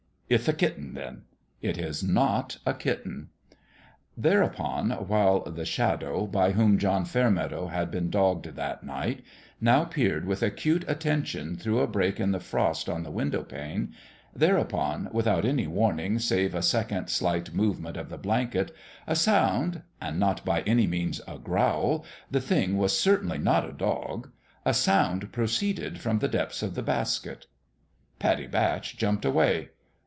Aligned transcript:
"Ith 0.31 0.47
a 0.47 0.53
kitten, 0.53 0.93
then/'" 0.95 1.23
It 1.71 1.77
is 1.77 2.01
not 2.01 2.57
a 2.65 2.73
kitten!" 2.73 3.31
Thereupon 4.25 4.91
while 4.91 5.41
the 5.43 5.65
Shadow, 5.65 6.25
by 6.25 6.53
whom 6.53 6.77
John 6.77 7.03
Fairmeadow 7.03 7.67
had 7.67 7.91
been 7.91 8.09
dogged 8.09 8.55
that 8.55 8.81
night, 8.81 9.25
now 9.59 9.83
peered 9.83 10.23
with 10.23 10.41
acute 10.41 10.85
attention 10.87 11.57
through 11.57 11.81
a 11.81 11.87
break 11.87 12.17
in 12.17 12.31
the 12.31 12.39
frost 12.39 12.87
on 12.87 13.03
the 13.03 13.11
window 13.11 13.43
pane 13.43 13.93
thereupon, 14.33 15.09
with 15.11 15.27
out 15.27 15.43
any 15.43 15.67
warning 15.67 16.17
save 16.17 16.55
a 16.55 16.61
second 16.61 17.09
slight 17.09 17.53
movement 17.53 17.97
of 17.97 18.07
the 18.07 18.17
blanket, 18.17 18.73
a 19.07 19.17
sound 19.17 19.81
and 19.99 20.17
not 20.17 20.45
by 20.45 20.61
any 20.61 20.87
means 20.87 21.19
a 21.27 21.37
growl 21.39 22.05
the 22.31 22.39
thing 22.39 22.77
was 22.77 22.97
certainly 22.97 23.37
not 23.37 23.69
a 23.69 23.73
dog 23.73 24.31
a 24.63 24.73
sound 24.73 25.33
proceeded 25.33 25.99
from 25.99 26.19
the 26.19 26.29
depths 26.29 26.63
of 26.63 26.73
the 26.73 26.81
basket. 26.81 27.47
Pattie 28.17 28.47
Batch 28.47 28.95
jumped 28.95 29.25
away. 29.25 29.71